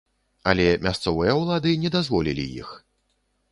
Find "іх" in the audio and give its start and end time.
2.65-2.75